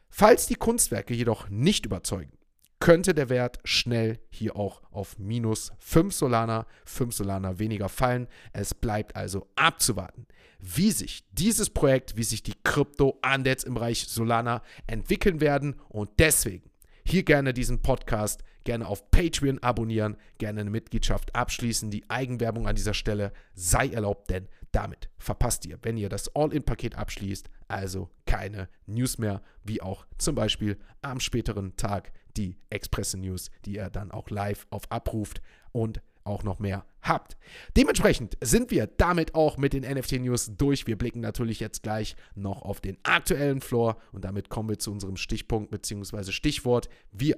Falls 0.09 0.47
die 0.47 0.55
Kunstwerke 0.55 1.13
jedoch 1.13 1.49
nicht 1.49 1.85
überzeugen, 1.85 2.31
könnte 2.79 3.13
der 3.13 3.29
Wert 3.29 3.59
schnell 3.63 4.19
hier 4.29 4.55
auch 4.55 4.81
auf 4.91 5.17
minus 5.17 5.71
5 5.79 6.13
Solana, 6.13 6.67
5 6.85 7.15
Solana 7.15 7.59
weniger 7.59 7.89
fallen. 7.89 8.27
Es 8.53 8.73
bleibt 8.73 9.15
also 9.15 9.47
abzuwarten, 9.55 10.27
wie 10.59 10.91
sich 10.91 11.25
dieses 11.31 11.69
Projekt, 11.69 12.17
wie 12.17 12.23
sich 12.23 12.43
die 12.43 12.55
Krypto-Undeads 12.63 13.63
im 13.63 13.75
Bereich 13.75 14.07
Solana 14.07 14.61
entwickeln 14.87 15.41
werden. 15.41 15.75
Und 15.89 16.09
deswegen 16.19 16.69
hier 17.05 17.23
gerne 17.23 17.53
diesen 17.53 17.81
Podcast, 17.81 18.43
gerne 18.63 18.87
auf 18.87 19.09
Patreon 19.11 19.59
abonnieren, 19.59 20.17
gerne 20.37 20.61
eine 20.61 20.69
Mitgliedschaft 20.69 21.35
abschließen. 21.35 21.91
Die 21.91 22.09
Eigenwerbung 22.09 22.67
an 22.67 22.75
dieser 22.75 22.93
Stelle 22.93 23.31
sei 23.53 23.89
erlaubt, 23.89 24.29
denn 24.29 24.47
damit 24.71 25.09
verpasst 25.17 25.65
ihr, 25.65 25.79
wenn 25.83 25.97
ihr 25.97 26.09
das 26.09 26.35
All-In-Paket 26.35 26.95
abschließt, 26.95 27.49
also 27.67 28.09
keine 28.25 28.67
News 28.87 29.17
mehr, 29.17 29.41
wie 29.63 29.81
auch 29.81 30.05
zum 30.17 30.35
Beispiel 30.35 30.77
am 31.01 31.19
späteren 31.19 31.77
Tag 31.77 32.11
die 32.37 32.57
Express 32.69 33.15
News, 33.15 33.49
die 33.65 33.75
ihr 33.75 33.89
dann 33.89 34.11
auch 34.11 34.29
live 34.29 34.67
auf 34.69 34.91
abruft 34.91 35.41
und 35.71 36.01
auch 36.23 36.43
noch 36.43 36.59
mehr 36.59 36.85
habt. 37.01 37.37
Dementsprechend 37.77 38.37
sind 38.41 38.71
wir 38.71 38.87
damit 38.87 39.35
auch 39.35 39.57
mit 39.57 39.73
den 39.73 39.83
NFT-News 39.83 40.53
durch. 40.57 40.87
Wir 40.87 40.97
blicken 40.97 41.21
natürlich 41.21 41.59
jetzt 41.59 41.83
gleich 41.83 42.15
noch 42.33 42.63
auf 42.63 42.81
den 42.81 42.97
aktuellen 43.03 43.61
Floor 43.61 43.97
und 44.11 44.25
damit 44.25 44.49
kommen 44.49 44.69
wir 44.69 44.79
zu 44.79 44.91
unserem 44.91 45.17
Stichpunkt 45.17 45.69
bzw. 45.69 46.31
Stichwort. 46.31 46.89
Wir 47.11 47.37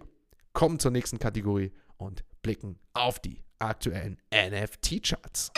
kommen 0.54 0.80
zur 0.80 0.92
nächsten 0.92 1.20
Kategorie 1.20 1.74
und 1.98 2.24
blicken 2.42 2.80
auf 2.94 3.20
die 3.20 3.44
aktuellen 3.60 4.18
NFT-Charts. 4.34 5.52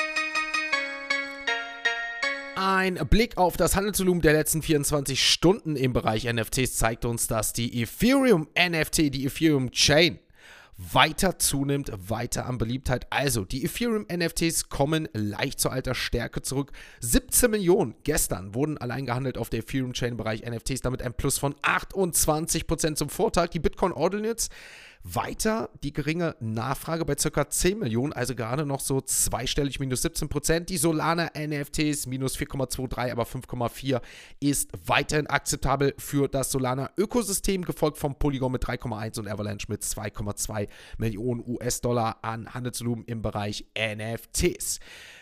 Ein 2.62 2.96
Blick 3.10 3.38
auf 3.38 3.56
das 3.56 3.78
Handelsvolumen 3.78 4.22
der 4.22 4.34
letzten 4.34 4.62
24 4.62 5.32
Stunden 5.32 5.78
im 5.78 5.94
Bereich 5.94 6.26
NFTs 6.26 6.76
zeigt 6.76 7.06
uns, 7.06 7.26
dass 7.28 7.54
die 7.54 7.82
Ethereum 7.82 8.50
NFT, 8.54 9.14
die 9.14 9.26
Ethereum 9.26 9.72
Chain, 9.72 10.20
weiter 10.76 11.40
zunimmt, 11.40 11.90
weiter 12.10 12.48
an 12.48 12.58
Beliebtheit. 12.58 13.08
Also, 13.12 13.46
die 13.46 13.64
Ethereum 13.64 14.06
NFTs 14.14 14.68
kommen 14.68 15.08
leicht 15.14 15.62
zur 15.62 15.72
alter 15.72 15.96
Stärke 15.96 16.42
zurück. 16.42 16.74
17 17.00 17.50
Millionen 17.50 17.96
gestern 18.04 18.54
wurden 18.54 18.78
allein 18.78 19.06
gehandelt 19.06 19.38
auf 19.38 19.50
der 19.50 19.60
Ethereum 19.60 19.94
Chain 19.94 20.18
Bereich 20.18 20.44
NFTs, 20.44 20.82
damit 20.82 21.02
ein 21.02 21.14
Plus 21.14 21.38
von 21.38 21.54
28% 21.62 22.96
zum 22.96 23.08
Vortag. 23.08 23.52
Die 23.52 23.60
Bitcoin 23.60 23.94
Ordinance 23.94 24.50
weiter 25.04 25.70
die 25.82 25.94
geringe 25.94 26.36
Nachfrage 26.40 27.06
bei 27.06 27.16
ca. 27.16 27.50
10 27.50 27.80
Millionen, 27.80 28.14
also 28.14 28.36
gerade 28.36 28.66
noch 28.66 28.82
so 28.82 29.02
zweistellig 29.02 29.80
minus 29.80 30.02
17 30.02 30.30
Prozent. 30.30 30.70
Die 30.70 30.78
Solana 30.78 31.32
NFTs 31.38 32.06
minus 32.06 32.38
4,23, 32.38 33.12
aber 33.12 33.24
5,4 33.24 34.02
ist 34.40 34.70
weiterhin 34.86 35.28
akzeptabel 35.28 35.94
für 35.98 36.28
das 36.28 36.52
Solana 36.52 36.90
Ökosystem, 36.98 37.64
gefolgt 37.64 37.98
vom 37.98 38.16
Polygon 38.16 38.52
mit 38.52 38.66
3,1 38.66 39.20
und 39.20 39.28
Avalanche 39.28 39.68
mit 39.70 39.84
2,2 39.84 40.68
Millionen 40.98 41.44
US-Dollar 41.48 42.18
an 42.22 42.54
Handelsvolumen 42.54 43.06
im 43.06 43.22
Bereich 43.22 43.66
NFTs. 43.78 44.80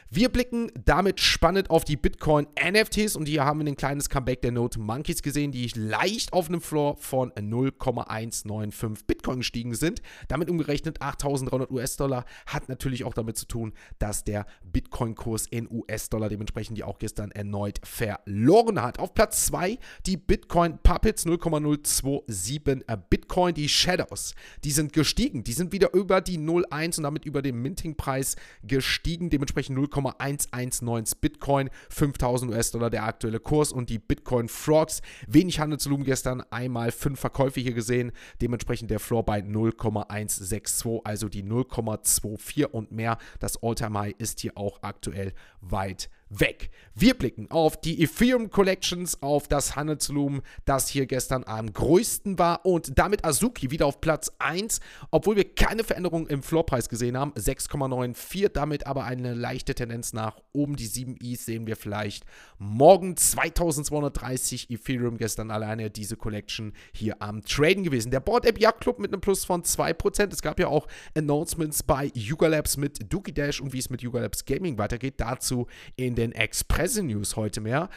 Wir 0.09 0.29
blicken 0.29 0.71
damit 0.85 1.19
spannend 1.19 1.69
auf 1.69 1.83
die 1.83 1.97
Bitcoin 1.97 2.47
NFTs 2.57 3.17
und 3.17 3.27
hier 3.27 3.43
haben 3.43 3.59
wir 3.59 3.67
ein 3.67 3.75
kleines 3.75 4.09
Comeback 4.09 4.41
der 4.41 4.53
Note 4.53 4.79
Monkeys 4.79 5.21
gesehen, 5.21 5.51
die 5.51 5.69
leicht 5.75 6.31
auf 6.31 6.47
einem 6.47 6.61
Floor 6.61 6.95
von 6.95 7.33
0,195 7.37 9.05
Bitcoin 9.05 9.39
gestiegen 9.39 9.75
sind. 9.75 10.01
Damit 10.29 10.49
umgerechnet 10.49 11.01
8300 11.01 11.69
US-Dollar 11.71 12.23
hat 12.45 12.69
natürlich 12.69 13.03
auch 13.03 13.13
damit 13.13 13.37
zu 13.37 13.47
tun, 13.47 13.73
dass 13.99 14.23
der 14.23 14.45
Bitcoin-Kurs 14.77 15.47
in 15.47 15.67
US-Dollar 15.71 16.29
dementsprechend 16.29 16.77
die 16.77 16.83
auch 16.83 16.99
gestern 16.99 17.31
erneut 17.31 17.79
verloren 17.83 18.79
hat. 18.79 18.99
Auf 18.99 19.15
Platz 19.15 19.47
2 19.47 19.79
die 20.05 20.17
Bitcoin 20.17 20.77
Puppets 20.83 21.25
0,027 21.25 22.85
Bitcoin, 23.09 23.55
die 23.55 23.69
Shadows, 23.69 24.35
die 24.63 24.69
sind 24.69 24.93
gestiegen, 24.93 25.43
die 25.43 25.53
sind 25.53 25.71
wieder 25.71 25.93
über 25.93 26.21
die 26.21 26.37
0,1 26.37 26.97
und 26.97 27.03
damit 27.03 27.25
über 27.25 27.41
den 27.41 27.59
Minting-Preis 27.61 28.35
gestiegen, 28.61 29.31
dementsprechend 29.31 29.77
0, 29.77 29.87
0,119 29.87 31.17
Bitcoin, 31.19 31.69
5000 31.89 32.51
US-Dollar 32.51 32.89
der 32.89 33.03
aktuelle 33.03 33.39
Kurs 33.39 33.71
und 33.71 33.89
die 33.89 33.99
Bitcoin 33.99 34.47
Frogs. 34.47 35.01
Wenig 35.27 35.59
Handelsvolumen 35.59 36.05
gestern, 36.05 36.43
einmal 36.51 36.91
fünf 36.91 37.19
Verkäufe 37.19 37.59
hier 37.59 37.73
gesehen, 37.73 38.11
dementsprechend 38.41 38.91
der 38.91 38.99
Floor 38.99 39.23
bei 39.23 39.41
0,162, 39.41 41.01
also 41.03 41.29
die 41.29 41.43
0,24 41.43 42.65
und 42.65 42.91
mehr. 42.91 43.17
Das 43.39 43.61
All-Time 43.63 43.97
High 43.99 44.15
ist 44.17 44.41
hier 44.41 44.51
auch 44.55 44.66
aktuell 44.81 45.33
weit 45.61 46.09
weg. 46.29 46.69
Wir 46.93 47.13
blicken 47.13 47.51
auf 47.51 47.79
die 47.79 48.01
Ethereum 48.01 48.49
Collections, 48.49 49.21
auf 49.21 49.47
das 49.47 49.75
Handelsvolumen, 49.75 50.41
das 50.65 50.87
hier 50.87 51.05
gestern 51.05 51.43
am 51.45 51.71
größten 51.71 52.39
war 52.39 52.65
und 52.65 52.97
damit 52.97 53.23
Azuki 53.23 53.69
wieder 53.69 53.85
auf 53.85 54.01
Platz 54.01 54.31
1, 54.39 54.79
obwohl 55.11 55.35
wir 55.35 55.53
keine 55.53 55.83
Veränderung 55.83 56.25
im 56.27 56.41
Floorpreis 56.41 56.89
gesehen 56.89 57.15
haben, 57.15 57.33
6,94, 57.33 58.49
damit 58.49 58.87
aber 58.87 59.03
eine 59.03 59.35
leichte 59.35 59.75
Tendenz 59.75 60.13
nach 60.13 60.37
oben. 60.53 60.75
Die 60.75 60.87
7 60.87 61.17
Is 61.17 61.45
sehen 61.45 61.67
wir 61.67 61.75
vielleicht 61.75 62.25
morgen 62.57 63.15
2230 63.15 64.71
Ethereum 64.71 65.17
gestern 65.17 65.51
alleine 65.51 65.91
diese 65.91 66.17
Collection 66.17 66.73
hier 66.93 67.21
am 67.21 67.43
Traden 67.43 67.83
gewesen. 67.83 68.09
Der 68.09 68.21
Board 68.21 68.45
App 68.45 68.59
Yacht 68.59 68.81
Club 68.81 68.97
mit 68.99 69.13
einem 69.13 69.21
Plus 69.21 69.45
von 69.45 69.61
2%. 69.61 70.33
Es 70.33 70.41
gab 70.41 70.59
ja 70.59 70.67
auch 70.67 70.87
Announcements 71.15 71.83
bei 71.83 72.11
Yuga 72.15 72.47
Labs 72.47 72.75
mit 72.75 73.13
Dookie 73.13 73.33
Dash 73.33 73.61
und 73.61 73.71
wie 73.71 73.79
es 73.79 73.91
mit 73.91 74.01
Yuga 74.01 74.19
Labs 74.19 74.45
Gaming 74.45 74.79
weitergeht. 74.79 75.15
Dazu 75.17 75.67
in 75.95 76.16
den 76.17 76.31
Express 76.33 77.01
News 77.01 77.35
heute 77.35 77.61
mehr. 77.61 77.89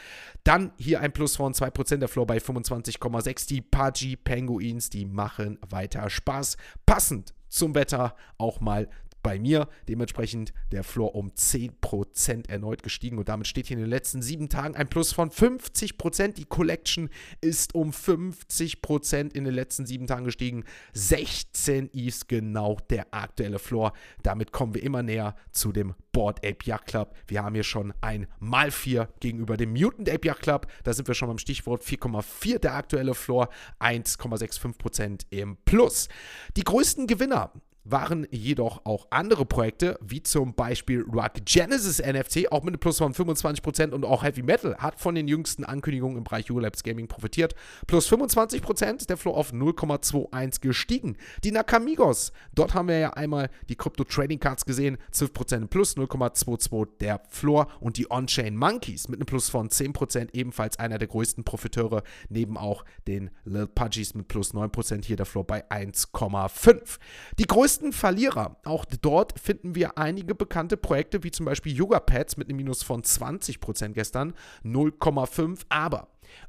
Dann 0.45 0.73
hier 0.77 1.01
ein 1.01 1.13
Plus 1.13 1.37
von 1.37 1.53
2%, 1.53 1.97
der 1.97 2.09
Floor 2.09 2.27
bei 2.27 2.39
25,6. 2.39 3.49
Die 3.49 3.61
Pudgy 3.61 4.17
Penguins, 4.17 4.91
die 4.91 5.05
machen 5.05 5.59
weiter 5.69 6.09
Spaß. 6.09 6.57
Passend 6.87 7.35
zum 7.49 7.75
Wetter 7.75 8.15
auch 8.39 8.61
mal 8.61 8.89
bei 9.23 9.39
mir. 9.39 9.69
Dementsprechend 9.89 10.53
der 10.73 10.85
Floor 10.85 11.15
um 11.15 11.31
10% 11.31 12.49
erneut 12.49 12.83
gestiegen 12.83 13.19
und 13.19 13.29
damit 13.29 13.47
steht 13.47 13.67
hier 13.67 13.77
in 13.77 13.83
den 13.83 13.91
letzten 13.91 14.23
sieben 14.23 14.49
Tagen 14.49 14.77
ein 14.77 14.89
Plus 14.89 15.13
von 15.13 15.31
50%. 15.31 16.35
Die 16.35 16.45
Collection 16.45 17.11
ist 17.41 17.75
um 17.75 17.91
50% 17.91 19.35
in 19.35 19.45
den 19.45 19.55
letzten 19.55 19.87
sieben 19.87 20.07
Tagen 20.07 20.25
gestiegen. 20.25 20.65
16 20.95 21.89
ist 21.89 22.29
genau 22.29 22.79
der 22.91 23.13
aktuelle 23.13 23.59
Floor. 23.59 23.93
Damit 24.23 24.53
kommen 24.53 24.75
wir 24.75 24.83
immer 24.83 25.03
näher 25.03 25.35
zu 25.53 25.73
dem 25.73 25.95
Board 26.13 26.39
Ape 26.39 26.65
Yacht 26.65 26.87
Club. 26.87 27.15
Wir 27.27 27.43
haben 27.43 27.55
hier 27.55 27.65
schon 27.65 27.93
ein 28.01 28.27
mal 28.39 28.71
4 28.71 29.09
gegenüber 29.21 29.57
dem 29.57 29.73
Mutant 29.73 30.09
Ape 30.09 30.27
Yacht 30.27 30.43
Club. 30.43 30.67
Da 30.85 30.93
sind 30.93 31.07
wir 31.09 31.15
schon 31.15 31.29
beim 31.29 31.39
Stichwort 31.39 31.83
4,4 31.83 32.59
der 32.59 32.75
aktuelle 32.75 33.15
Floor, 33.15 33.49
1,65% 33.79 35.27
im 35.31 35.57
Plus. 35.65 36.09
Die 36.57 36.65
größten 36.65 37.07
Gewinner 37.07 37.53
waren 37.85 38.27
jedoch 38.31 38.85
auch 38.85 39.07
andere 39.11 39.47
Projekte, 39.47 39.99
wie 40.01 40.23
zum 40.23 40.55
Beispiel 40.55 41.03
Rock 41.03 41.45
Genesis 41.45 41.99
NFC, 41.99 42.51
auch 42.51 42.63
mit 42.63 42.75
einem 42.75 42.81
Plus 42.81 42.99
von 42.99 43.15
25% 43.15 43.93
und 43.93 44.05
auch 44.05 44.23
Heavy 44.23 44.43
Metal 44.43 44.77
hat 44.77 45.01
von 45.01 45.15
den 45.15 45.29
jüngsten 45.29 45.65
Ankündigungen 45.65 46.19
im 46.19 46.25
Bereich 46.25 46.49
Labs 46.49 46.83
Gaming 46.83 47.09
profitiert. 47.09 47.55
Plus 47.87 48.11
25%, 48.11 49.07
der 49.07 49.17
Floor 49.17 49.37
auf 49.37 49.53
0,21 49.53 50.61
gestiegen. 50.61 51.17
Die 51.45 51.53
Nakamigos, 51.53 52.33
dort 52.55 52.75
haben 52.75 52.89
wir 52.89 52.99
ja 52.99 53.11
einmal 53.11 53.51
die 53.69 53.77
Crypto 53.77 54.05
Trading 54.05 54.41
Cards 54.41 54.65
gesehen, 54.65 54.99
12% 55.13 55.69
plus 55.69 55.97
0,22 55.97 56.89
der 57.01 57.23
Floor 57.29 57.69
und 57.81 57.97
die 57.97 58.11
On-Chain 58.11 58.57
Monkeys 58.57 59.09
mit 59.09 59.21
einem 59.21 59.27
Plus 59.27 59.49
von 59.49 59.69
10%, 59.69 60.31
ebenfalls 60.33 60.79
einer 60.79 60.99
der 60.99 61.09
größten 61.09 61.45
Profiteure, 61.45 62.03
neben 62.29 62.57
auch 62.57 62.85
den 63.07 63.31
Lil 63.45 63.67
Pudgies 63.67 64.15
mit 64.15 64.29
plus 64.29 64.55
9%, 64.55 65.05
hier 65.05 65.17
der 65.17 65.27
Floor 65.27 65.47
bei 65.47 65.69
1,5. 65.71 66.99
Die 67.39 67.47
größten 67.47 67.70
größten 67.71 67.93
Verlierer, 67.93 68.57
auch 68.65 68.85
dort 68.85 69.39
finden 69.39 69.77
wir 69.77 69.97
einige 69.97 70.35
bekannte 70.35 70.77
Projekte, 70.77 71.23
wie 71.23 71.31
zum 71.31 71.47
Beispiel 71.47 71.73
Yoga 71.73 72.01
Pads 72.01 72.37
mit 72.37 72.49
einem 72.49 72.57
Minus 72.57 72.83
von 72.83 73.03
20% 73.03 73.91
gestern, 73.91 74.35
0,5, 74.65 75.61
aber 75.69 76.09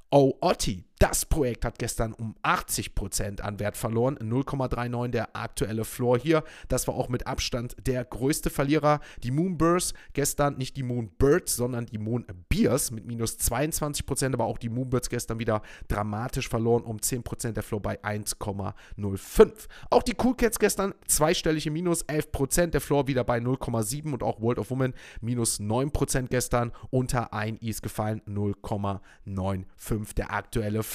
Oh 0.10 0.34
Otti, 0.42 0.84
das 1.02 1.26
Projekt 1.26 1.66
hat 1.66 1.80
gestern 1.80 2.14
um 2.14 2.36
80% 2.44 3.42
an 3.42 3.60
Wert 3.60 3.76
verloren. 3.76 4.20
0,39 4.20 5.08
der 5.08 5.36
aktuelle 5.36 5.84
Floor 5.84 6.20
hier. 6.20 6.44
Das 6.68 6.88
war 6.88 6.94
auch 6.94 7.10
mit 7.10 7.26
Abstand 7.26 7.76
der 7.88 8.06
größte 8.06 8.52
Verlierer. 8.52 9.00
Die 9.24 9.32
Moonbirds 9.32 9.96
gestern 10.14 10.60
nicht 10.60 10.78
die 10.78 10.84
Moonbirds, 10.84 11.56
sondern 11.56 11.88
die 11.88 11.98
Moonbeers 11.98 12.92
mit 12.92 13.08
minus 13.08 13.40
22%. 13.40 14.34
Aber 14.34 14.46
auch 14.46 14.60
die 14.60 14.70
Moonbirds 14.70 15.10
gestern 15.10 15.40
wieder 15.40 15.64
dramatisch 15.88 16.48
verloren 16.48 16.84
um 16.84 16.98
10%. 16.98 17.54
Der 17.54 17.64
Floor 17.64 17.82
bei 17.82 18.00
1,05. 18.04 19.54
Auch 19.90 20.04
die 20.04 20.16
Cool 20.24 20.36
Cats 20.36 20.60
gestern 20.60 20.94
zweistellige 21.08 21.72
Minus 21.72 22.06
11%. 22.06 22.68
Der 22.68 22.82
Floor 22.82 23.08
wieder 23.08 23.24
bei 23.24 23.40
0,7 23.40 24.14
und 24.14 24.22
auch 24.22 24.40
World 24.40 24.60
of 24.60 24.70
Women 24.70 24.94
minus 25.20 25.60
9% 25.60 26.28
gestern. 26.28 26.72
Unter 26.92 27.34
1 27.34 27.60
ist 27.64 27.82
gefallen 27.82 28.22
0,95 28.28 30.14
der 30.14 30.32
aktuelle 30.32 30.84
Floor. 30.84 30.91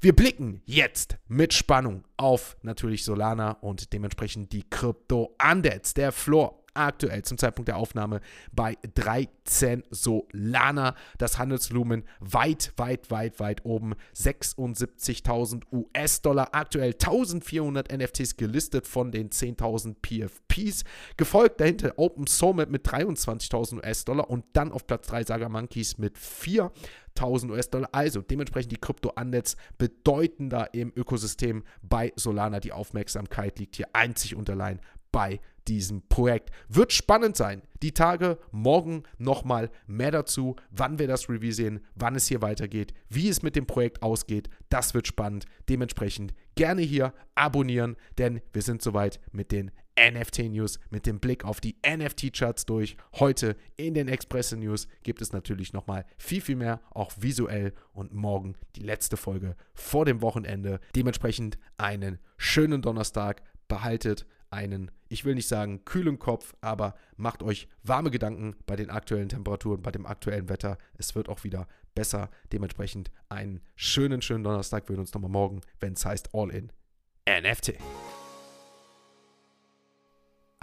Wir 0.00 0.14
blicken 0.14 0.62
jetzt 0.64 1.16
mit 1.28 1.52
Spannung 1.52 2.04
auf 2.16 2.56
natürlich 2.62 3.04
Solana 3.04 3.52
und 3.60 3.92
dementsprechend 3.92 4.52
die 4.52 4.62
Crypto 4.68 5.36
Undeads. 5.42 5.94
Der 5.94 6.12
Floor 6.12 6.64
aktuell 6.74 7.22
zum 7.22 7.38
Zeitpunkt 7.38 7.68
der 7.68 7.76
Aufnahme 7.76 8.20
bei 8.52 8.76
13 8.94 9.84
Solana. 9.90 10.94
Das 11.18 11.38
Handelsvolumen 11.38 12.04
weit, 12.20 12.72
weit, 12.76 13.10
weit, 13.10 13.40
weit 13.40 13.64
oben. 13.64 13.94
76.000 14.14 15.62
US-Dollar. 15.72 16.48
Aktuell 16.52 16.92
1400 16.92 17.96
NFTs 17.96 18.36
gelistet 18.36 18.86
von 18.86 19.12
den 19.12 19.30
10.000 19.30 19.96
PFPs. 20.02 20.84
Gefolgt 21.16 21.60
dahinter 21.60 21.94
Open 21.96 22.26
Summit 22.26 22.70
mit 22.70 22.86
23.000 22.86 23.76
US-Dollar 23.76 24.28
und 24.28 24.44
dann 24.52 24.72
auf 24.72 24.86
Platz 24.86 25.06
3 25.06 25.24
Saga 25.24 25.48
Monkeys 25.48 25.98
mit 25.98 26.18
4. 26.18 26.72
1000 27.16 27.52
US-Dollar. 27.52 27.88
Also 27.92 28.22
dementsprechend 28.22 28.72
die 28.72 28.80
Krypto-Anlets 28.80 29.56
bedeutender 29.78 30.72
im 30.74 30.92
Ökosystem 30.94 31.64
bei 31.82 32.12
Solana. 32.16 32.60
Die 32.60 32.72
Aufmerksamkeit 32.72 33.58
liegt 33.58 33.76
hier 33.76 33.88
einzig 33.92 34.34
und 34.34 34.50
allein 34.50 34.80
bei 35.12 35.40
diesem 35.68 36.02
Projekt. 36.08 36.50
Wird 36.68 36.92
spannend 36.92 37.36
sein. 37.36 37.62
Die 37.82 37.92
Tage, 37.92 38.38
morgen 38.50 39.04
nochmal 39.16 39.70
mehr 39.86 40.10
dazu, 40.10 40.56
wann 40.70 40.98
wir 40.98 41.06
das 41.06 41.28
Review 41.28 41.52
sehen, 41.52 41.80
wann 41.94 42.16
es 42.16 42.26
hier 42.26 42.42
weitergeht, 42.42 42.92
wie 43.08 43.28
es 43.28 43.42
mit 43.42 43.56
dem 43.56 43.66
Projekt 43.66 44.02
ausgeht. 44.02 44.50
Das 44.68 44.92
wird 44.92 45.06
spannend. 45.06 45.46
Dementsprechend 45.68 46.34
gerne 46.56 46.82
hier 46.82 47.14
abonnieren, 47.34 47.96
denn 48.18 48.40
wir 48.52 48.62
sind 48.62 48.82
soweit 48.82 49.20
mit 49.32 49.52
den 49.52 49.70
NFT-News, 49.98 50.78
mit 50.90 51.06
dem 51.06 51.20
Blick 51.20 51.44
auf 51.44 51.60
die 51.60 51.76
NFT-Charts 51.86 52.66
durch. 52.66 52.96
Heute 53.14 53.56
in 53.76 53.94
den 53.94 54.08
Express 54.08 54.52
News 54.52 54.88
gibt 55.02 55.22
es 55.22 55.32
natürlich 55.32 55.72
nochmal 55.72 56.04
viel, 56.18 56.40
viel 56.40 56.56
mehr, 56.56 56.80
auch 56.90 57.12
visuell. 57.18 57.72
Und 57.92 58.12
morgen 58.12 58.56
die 58.76 58.82
letzte 58.82 59.16
Folge 59.16 59.56
vor 59.72 60.04
dem 60.04 60.20
Wochenende. 60.20 60.80
Dementsprechend 60.96 61.58
einen 61.76 62.18
schönen 62.36 62.82
Donnerstag. 62.82 63.42
Behaltet 63.68 64.26
einen, 64.50 64.90
ich 65.08 65.24
will 65.24 65.34
nicht 65.34 65.48
sagen 65.48 65.84
kühlen 65.84 66.18
Kopf, 66.18 66.54
aber 66.60 66.94
macht 67.16 67.42
euch 67.42 67.68
warme 67.82 68.10
Gedanken 68.10 68.56
bei 68.66 68.76
den 68.76 68.90
aktuellen 68.90 69.28
Temperaturen, 69.28 69.82
bei 69.82 69.90
dem 69.90 70.06
aktuellen 70.06 70.48
Wetter. 70.48 70.78
Es 70.96 71.14
wird 71.14 71.28
auch 71.28 71.44
wieder 71.44 71.66
besser. 71.94 72.30
Dementsprechend 72.52 73.10
einen 73.28 73.60
schönen, 73.74 74.22
schönen 74.22 74.44
Donnerstag. 74.44 74.88
Wir 74.88 74.94
sehen 74.94 75.00
uns 75.00 75.14
nochmal 75.14 75.30
morgen, 75.30 75.60
wenn 75.80 75.94
es 75.94 76.04
heißt 76.04 76.34
All 76.34 76.50
in 76.50 76.72
NFT. 77.28 77.74